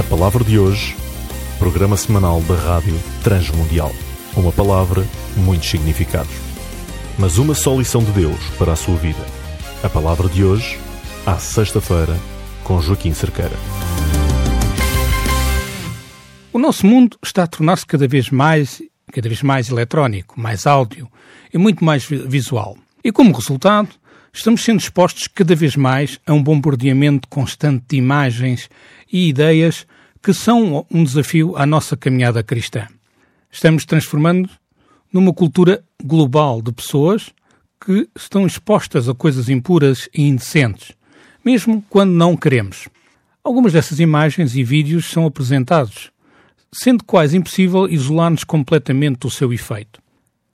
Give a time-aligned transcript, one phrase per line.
[0.00, 0.96] A palavra de hoje,
[1.58, 3.92] programa semanal da Rádio Transmundial.
[4.34, 6.32] Uma palavra, muitos significados.
[7.18, 9.22] Mas uma só lição de Deus para a sua vida.
[9.82, 10.78] A palavra de hoje,
[11.26, 12.16] à sexta-feira,
[12.64, 13.52] com Joaquim Cerqueira.
[16.50, 18.82] O nosso mundo está a tornar-se cada vez mais,
[19.12, 21.10] cada vez mais eletrónico, mais áudio
[21.52, 22.74] e muito mais visual.
[23.04, 23.90] E como resultado,
[24.32, 28.70] estamos sendo expostos cada vez mais a um bombardeamento constante de imagens
[29.12, 29.86] e ideias
[30.22, 32.86] que são um desafio à nossa caminhada cristã.
[33.50, 34.50] Estamos transformando
[35.12, 37.30] numa cultura global de pessoas
[37.84, 40.92] que estão expostas a coisas impuras e indecentes,
[41.44, 42.86] mesmo quando não queremos.
[43.42, 46.10] Algumas dessas imagens e vídeos são apresentados,
[46.70, 50.02] sendo quase impossível isolar-nos completamente do seu efeito.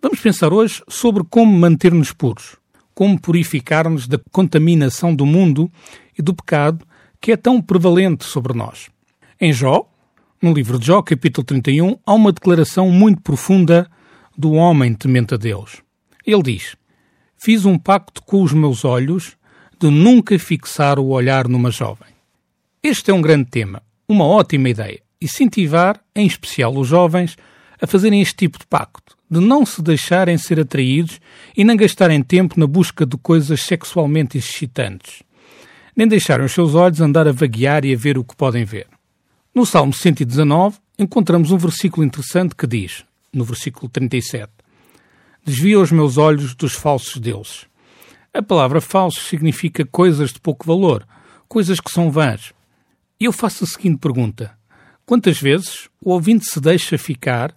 [0.00, 2.56] Vamos pensar hoje sobre como manter-nos puros,
[2.94, 5.68] como purificar-nos da contaminação do mundo
[6.16, 6.86] e do pecado
[7.20, 8.88] que é tão prevalente sobre nós.
[9.40, 9.88] Em Jó,
[10.42, 13.88] no livro de Jó, capítulo 31, há uma declaração muito profunda
[14.36, 15.80] do homem temente a Deus.
[16.26, 16.74] Ele diz:
[17.36, 19.36] Fiz um pacto com os meus olhos
[19.78, 22.08] de nunca fixar o olhar numa jovem.
[22.82, 25.00] Este é um grande tema, uma ótima ideia.
[25.22, 27.36] Incentivar, em especial os jovens,
[27.80, 31.20] a fazerem este tipo de pacto, de não se deixarem ser atraídos
[31.56, 35.22] e não gastarem tempo na busca de coisas sexualmente excitantes,
[35.94, 38.97] nem deixarem os seus olhos andar a vaguear e a ver o que podem ver.
[39.58, 44.48] No Salmo 119, encontramos um versículo interessante que diz, no versículo 37,
[45.44, 47.66] Desvia os meus olhos dos falsos deuses.
[48.32, 51.04] A palavra falso significa coisas de pouco valor,
[51.48, 52.52] coisas que são vãs.
[53.18, 54.56] E eu faço a seguinte pergunta:
[55.04, 57.52] Quantas vezes o ouvinte se deixa ficar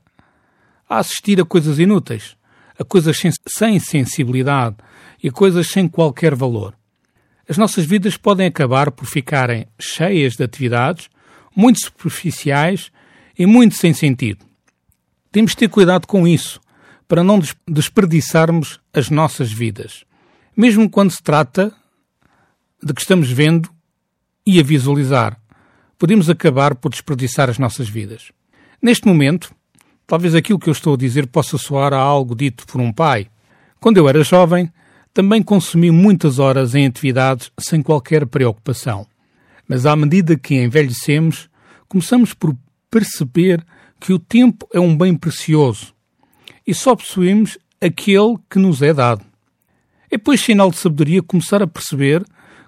[0.90, 2.36] a assistir a coisas inúteis,
[2.80, 4.78] a coisas sem, sensibilidade
[5.22, 6.74] e a coisas sem qualquer valor?
[7.48, 11.08] As nossas vidas podem acabar por ficarem cheias de atividades
[11.56, 12.92] muito superficiais
[13.38, 14.46] e muito sem sentido.
[15.32, 16.60] Temos de ter cuidado com isso,
[17.08, 20.06] para não desperdiçarmos as nossas vidas,
[20.56, 21.74] mesmo quando se trata
[22.84, 23.70] de que estamos vendo
[24.46, 25.42] e a visualizar
[26.02, 28.32] podemos acabar por desperdiçar as nossas vidas.
[28.82, 29.54] Neste momento,
[30.08, 33.28] talvez aquilo que eu estou a dizer possa soar a algo dito por um pai.
[33.80, 34.74] Quando eu era jovem,
[35.14, 39.06] também consumi muitas horas em atividades sem qualquer preocupação.
[39.72, 41.50] Mas à medida que envelhecemos,
[41.88, 42.54] começamos por
[42.90, 43.66] perceber
[44.02, 45.94] que o tempo é um bem precioso
[46.68, 49.24] e só possuímos aquele que nos é dado.
[50.12, 52.22] É, pois, sinal de sabedoria começar a perceber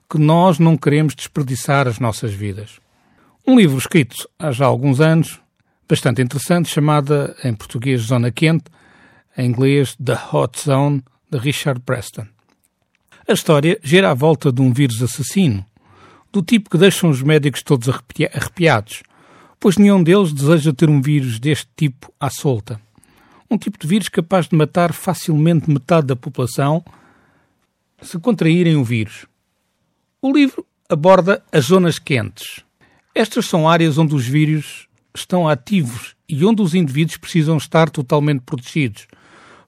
[0.09, 2.79] que nós não queremos desperdiçar as nossas vidas.
[3.45, 5.41] Um livro escrito há já alguns anos,
[5.89, 8.71] bastante interessante, chamada em português Zona Quente,
[9.37, 12.27] em inglês The Hot Zone, de Richard Preston.
[13.27, 15.65] A história gira à volta de um vírus assassino,
[16.33, 19.03] do tipo que deixam os médicos todos arrepiados,
[19.59, 22.81] pois nenhum deles deseja ter um vírus deste tipo à solta.
[23.49, 26.83] Um tipo de vírus capaz de matar facilmente metade da população
[28.01, 29.27] se contraírem o vírus.
[30.21, 32.63] O livro aborda as zonas quentes,
[33.15, 38.41] estas são áreas onde os vírus estão ativos e onde os indivíduos precisam estar totalmente
[38.41, 39.05] protegidos,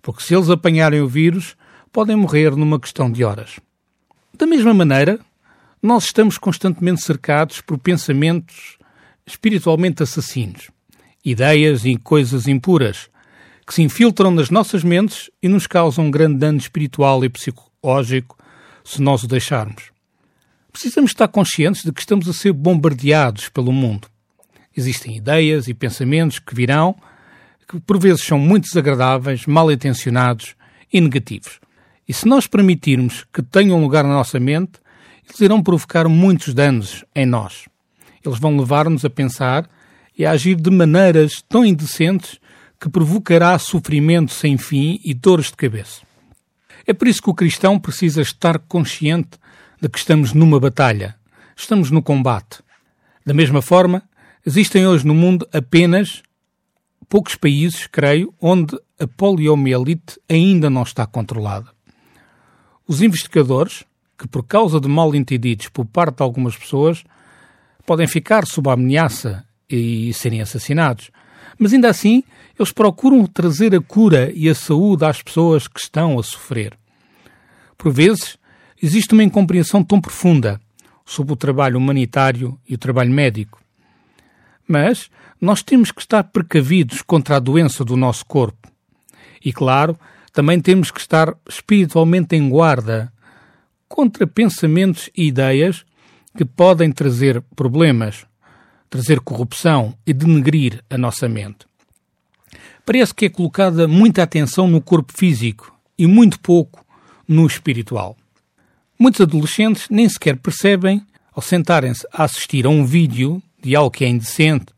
[0.02, 1.56] porque se eles apanharem o vírus,
[1.94, 3.60] podem morrer numa questão de horas.
[4.36, 5.20] Da mesma maneira,
[5.86, 8.78] nós estamos constantemente cercados por pensamentos
[9.26, 10.72] espiritualmente assassinos,
[11.24, 13.08] ideias e coisas impuras
[13.66, 18.36] que se infiltram nas nossas mentes e nos causam um grande dano espiritual e psicológico
[18.84, 19.92] se nós o deixarmos.
[20.72, 24.08] Precisamos estar conscientes de que estamos a ser bombardeados pelo mundo.
[24.76, 26.96] Existem ideias e pensamentos que virão,
[27.68, 30.56] que por vezes são muito desagradáveis, mal intencionados
[30.92, 31.60] e negativos.
[32.08, 34.80] E se nós permitirmos que tenham lugar na nossa mente,
[35.28, 37.66] eles irão provocar muitos danos em nós.
[38.24, 39.70] Eles vão levar-nos a pensar
[40.18, 42.40] e a agir de maneiras tão indecentes
[42.80, 46.02] que provocará sofrimento sem fim e dores de cabeça.
[46.88, 49.40] É por isso que o cristão precisa estar consciente
[49.82, 51.16] de que estamos numa batalha,
[51.56, 52.60] estamos no combate.
[53.26, 54.04] Da mesma forma,
[54.46, 56.22] existem hoje no mundo apenas
[57.10, 61.70] poucos países, creio, onde a poliomielite ainda não está controlada.
[62.88, 63.84] Os investigadores,
[64.18, 67.04] que por causa de mal entendidos por parte de algumas pessoas,
[67.86, 71.12] podem ficar sob a ameaça e serem assassinados,
[71.58, 72.24] mas ainda assim
[72.58, 76.78] eles procuram trazer a cura e a saúde às pessoas que estão a sofrer.
[77.78, 78.38] Por vezes,
[78.82, 80.60] existe uma incompreensão tão profunda
[81.06, 83.62] sobre o trabalho humanitário e o trabalho médico.
[84.68, 85.10] Mas
[85.40, 88.72] nós temos que estar precavidos contra a doença do nosso corpo.
[89.44, 90.00] E, claro,
[90.34, 93.14] também temos que estar espiritualmente em guarda
[93.96, 95.86] contra pensamentos e ideias
[96.38, 98.26] que podem trazer problemas,
[98.90, 101.60] trazer corrupção e denegrir a nossa mente.
[102.86, 106.86] Parece que é colocada muita atenção no corpo físico e muito pouco
[107.26, 108.18] no espiritual.
[109.00, 111.02] Muitos adolescentes nem sequer percebem,
[111.32, 114.74] ao sentarem-se a assistir a um vídeo de algo que é indecente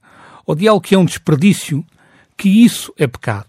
[0.46, 1.84] ou de algo que é um desperdício,
[2.38, 3.48] que isso é pecado.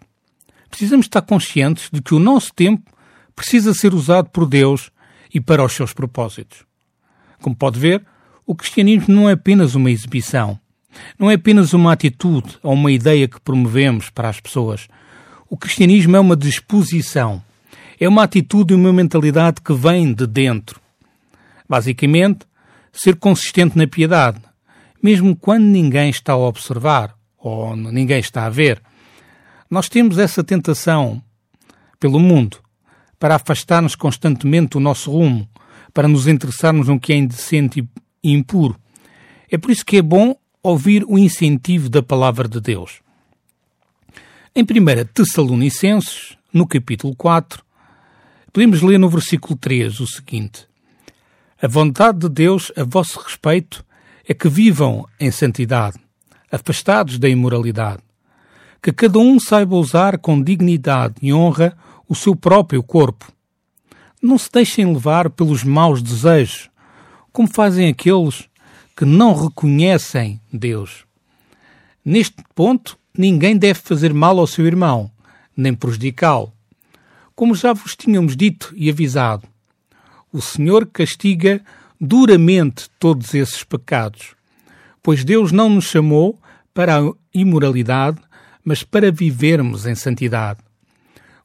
[0.70, 2.90] Precisamos estar conscientes de que o nosso tempo
[3.36, 4.90] precisa ser usado por Deus
[5.32, 6.64] e para os seus propósitos.
[7.40, 8.04] Como pode ver,
[8.46, 10.58] o cristianismo não é apenas uma exibição,
[11.18, 14.88] não é apenas uma atitude ou uma ideia que promovemos para as pessoas.
[15.48, 17.42] O cristianismo é uma disposição,
[18.00, 20.80] é uma atitude e uma mentalidade que vem de dentro.
[21.68, 22.46] Basicamente,
[22.92, 24.40] ser consistente na piedade,
[25.02, 28.82] mesmo quando ninguém está a observar ou ninguém está a ver.
[29.70, 31.22] Nós temos essa tentação
[32.00, 32.58] pelo mundo
[33.18, 35.48] para afastar-nos constantemente do nosso rumo,
[35.92, 37.86] para nos interessarmos no que é indecente
[38.22, 38.78] e impuro.
[39.50, 43.00] É por isso que é bom ouvir o incentivo da palavra de Deus.
[44.54, 44.66] Em 1
[45.14, 47.62] Tessalonicenses, no capítulo 4,
[48.52, 50.66] podemos ler no versículo 3 o seguinte:
[51.60, 53.84] A vontade de Deus a vosso respeito
[54.26, 55.98] é que vivam em santidade,
[56.50, 58.02] afastados da imoralidade,
[58.82, 61.76] que cada um saiba usar com dignidade e honra
[62.08, 63.30] o seu próprio corpo.
[64.20, 66.70] Não se deixem levar pelos maus desejos,
[67.32, 68.48] como fazem aqueles
[68.96, 71.04] que não reconhecem Deus.
[72.04, 75.10] Neste ponto, ninguém deve fazer mal ao seu irmão,
[75.56, 76.52] nem prejudicá-lo.
[77.36, 79.46] Como já vos tínhamos dito e avisado,
[80.32, 81.60] o Senhor castiga
[82.00, 84.34] duramente todos esses pecados,
[85.02, 86.40] pois Deus não nos chamou
[86.74, 88.18] para a imoralidade,
[88.64, 90.67] mas para vivermos em santidade.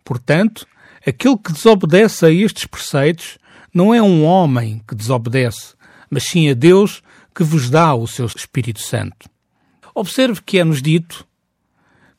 [0.03, 0.67] Portanto,
[1.05, 3.37] aquele que desobedece a estes preceitos
[3.73, 5.73] não é um homem que desobedece,
[6.09, 7.01] mas sim a Deus
[7.33, 9.29] que vos dá o seu Espírito Santo.
[9.95, 11.25] Observe que é-nos dito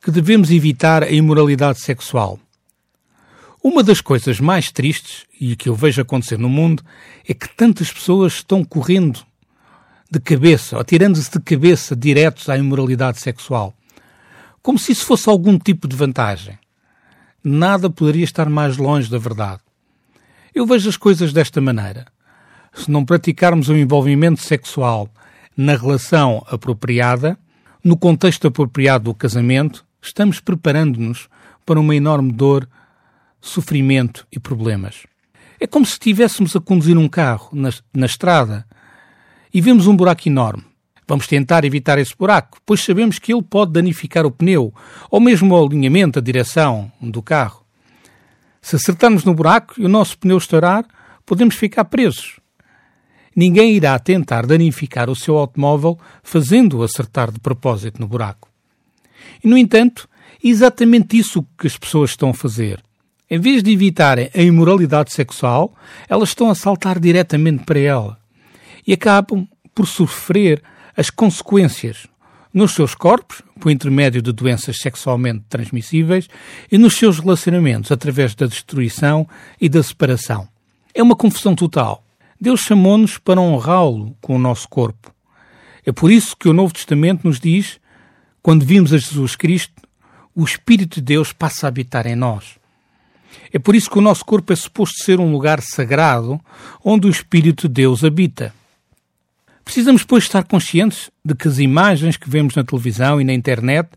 [0.03, 2.39] que devemos evitar a imoralidade sexual.
[3.63, 6.83] Uma das coisas mais tristes, e que eu vejo acontecer no mundo,
[7.27, 9.25] é que tantas pessoas estão correndo
[10.11, 13.75] de cabeça, ou tirando-se de cabeça diretos à imoralidade sexual,
[14.63, 16.59] como se isso fosse algum tipo de vantagem.
[17.47, 19.61] Nada poderia estar mais longe da verdade.
[20.55, 22.07] Eu vejo as coisas desta maneira.
[22.73, 25.11] Se não praticarmos o envolvimento sexual
[25.55, 27.39] na relação apropriada,
[27.85, 31.29] no contexto apropriado do casamento, estamos preparando-nos
[31.67, 32.67] para uma enorme dor
[33.43, 35.07] sofrimento e problemas.
[35.61, 38.67] É como se estivéssemos a conduzir um carro na, na estrada
[39.53, 40.65] e vemos um buraco enorme.
[41.07, 44.73] Vamos tentar evitar esse buraco, pois sabemos que ele pode danificar o pneu
[45.11, 47.65] ou mesmo o alinhamento, a direção do carro.
[48.63, 50.87] Se acertarmos no buraco e o nosso pneu estourar,
[51.27, 52.41] podemos ficar presos.
[53.37, 58.49] Ninguém irá tentar danificar o seu automóvel fazendo-o acertar de propósito no buraco.
[59.43, 60.09] E, no entanto,
[60.43, 62.83] é exatamente isso que as pessoas estão a fazer.
[63.29, 65.75] Em vez de evitarem a imoralidade sexual,
[66.09, 68.19] elas estão a saltar diretamente para ela
[68.87, 70.63] e acabam por sofrer
[70.97, 72.07] as consequências
[72.53, 76.29] nos seus corpos, por intermédio de doenças sexualmente transmissíveis,
[76.71, 79.29] e nos seus relacionamentos, através da destruição
[79.61, 80.49] e da separação.
[80.95, 82.05] É uma confusão total.
[82.41, 85.13] Deus chamou-nos para honrá-lo com o nosso corpo.
[85.85, 87.81] É por isso que o Novo Testamento nos diz,
[88.41, 89.83] quando vimos a Jesus Cristo,
[90.35, 92.59] o Espírito de Deus passa a habitar em nós.
[93.53, 96.41] É por isso que o nosso corpo é suposto ser um lugar sagrado
[96.85, 98.55] onde o Espírito de Deus habita.
[99.65, 103.89] Precisamos, pois, estar conscientes de que as imagens que vemos na televisão e na internet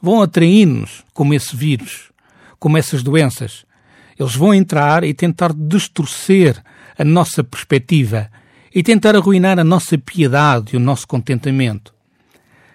[0.00, 2.10] vão atrair-nos como esse vírus,
[2.58, 3.64] como essas doenças.
[4.18, 6.62] Eles vão entrar e tentar distorcer
[6.98, 8.30] a nossa perspectiva
[8.74, 11.94] e tentar arruinar a nossa piedade e o nosso contentamento.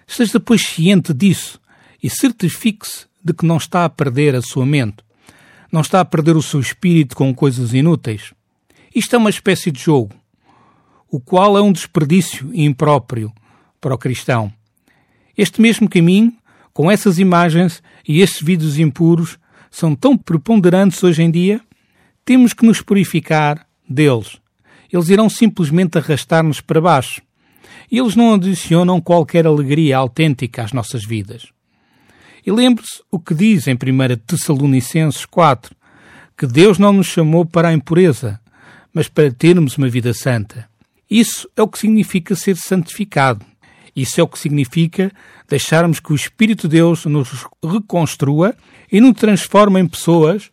[0.06, 1.60] Esteja, pois, ciente disso
[2.02, 5.02] e certifique-se de que não está a perder a sua mente
[5.72, 8.34] não está a perder o seu espírito com coisas inúteis.
[8.94, 10.14] Isto é uma espécie de jogo,
[11.12, 13.30] o qual é um desperdício impróprio
[13.78, 14.50] para o cristão.
[15.36, 16.32] Este mesmo caminho,
[16.72, 19.38] com essas imagens e estes vídeos impuros,
[19.70, 21.60] são tão preponderantes hoje em dia,
[22.24, 24.38] temos que nos purificar deles.
[24.90, 27.20] Eles irão simplesmente arrastar-nos para baixo.
[27.90, 31.48] E eles não adicionam qualquer alegria autêntica às nossas vidas.
[32.44, 33.76] E lembre-se o que diz em 1
[34.26, 35.76] Tessalonicenses 4,
[36.38, 38.40] que Deus não nos chamou para a impureza,
[38.94, 40.71] mas para termos uma vida santa.
[41.12, 43.44] Isso é o que significa ser santificado.
[43.94, 45.12] Isso é o que significa
[45.46, 47.28] deixarmos que o Espírito de Deus nos
[47.62, 48.56] reconstrua
[48.90, 50.50] e nos transforme em pessoas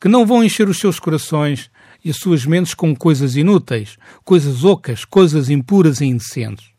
[0.00, 1.70] que não vão encher os seus corações
[2.02, 6.70] e as suas mentes com coisas inúteis, coisas ocas, coisas impuras e indecentes.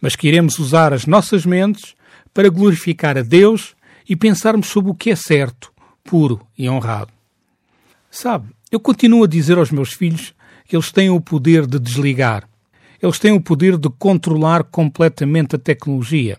[0.00, 1.94] mas que iremos usar as nossas mentes
[2.32, 3.76] para glorificar a Deus
[4.08, 5.70] e pensarmos sobre o que é certo,
[6.02, 7.12] puro e honrado.
[8.10, 10.32] Sabe, eu continuo a dizer aos meus filhos
[10.76, 12.48] eles têm o poder de desligar.
[13.00, 16.38] Eles têm o poder de controlar completamente a tecnologia.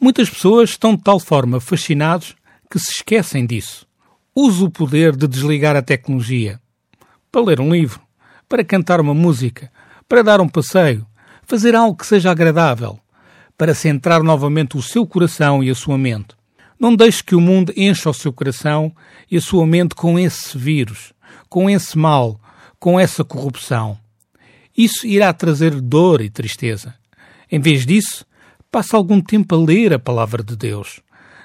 [0.00, 2.34] Muitas pessoas estão de tal forma fascinados
[2.70, 3.86] que se esquecem disso.
[4.34, 6.60] Use o poder de desligar a tecnologia
[7.30, 8.00] para ler um livro,
[8.48, 9.70] para cantar uma música,
[10.08, 11.06] para dar um passeio,
[11.42, 12.98] fazer algo que seja agradável,
[13.56, 16.34] para centrar novamente o seu coração e a sua mente.
[16.78, 18.94] Não deixe que o mundo encha o seu coração
[19.30, 21.12] e a sua mente com esse vírus,
[21.48, 22.40] com esse mal,
[22.82, 23.96] com essa corrupção.
[24.76, 26.92] Isso irá trazer dor e tristeza.
[27.48, 28.26] Em vez disso,
[28.72, 30.98] passe algum tempo a ler a palavra de Deus.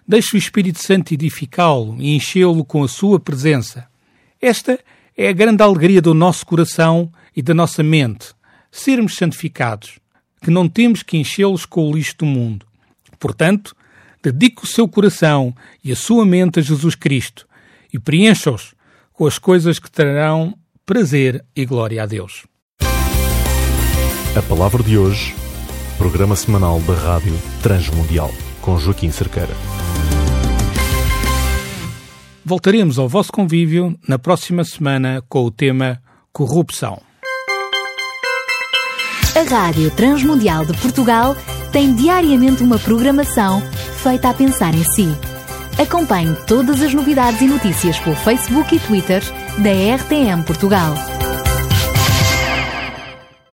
[0.07, 3.87] Deixe o Espírito Santo edificá-lo e enchê-lo com a sua presença.
[4.41, 4.79] Esta
[5.15, 8.33] é a grande alegria do nosso coração e da nossa mente,
[8.71, 9.99] sermos santificados,
[10.41, 12.65] que não temos que enchê-los com o lixo do mundo.
[13.19, 13.75] Portanto,
[14.23, 17.47] dedique o seu coração e a sua mente a Jesus Cristo
[17.93, 18.73] e preencha-os
[19.13, 22.45] com as coisas que trarão prazer e glória a Deus.
[24.33, 25.35] A palavra de hoje,
[25.97, 29.53] programa semanal da Rádio Transmundial, com Joaquim Cerqueira.
[32.45, 36.01] Voltaremos ao vosso convívio na próxima semana com o tema
[36.31, 37.01] Corrupção.
[39.35, 41.35] A Rádio Transmundial de Portugal
[41.73, 43.61] tem diariamente uma programação
[44.01, 45.09] feita a pensar em si.
[45.77, 49.21] Acompanhe todas as novidades e notícias pelo Facebook e Twitter
[49.57, 51.26] da RTM Portugal.